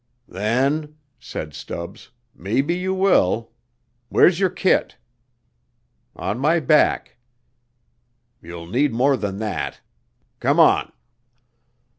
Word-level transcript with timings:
"Then," 0.27 0.97
said 1.19 1.53
Stubbs, 1.53 2.09
"maybe 2.33 2.73
you 2.75 2.91
will. 2.91 3.51
Where's 4.09 4.39
your 4.39 4.49
kit?" 4.49 4.97
"On 6.15 6.39
my 6.39 6.59
back." 6.59 7.17
"You'll 8.41 8.65
need 8.65 8.93
more 8.93 9.15
than 9.15 9.37
that. 9.37 9.81
Come 10.39 10.59
on." 10.59 10.91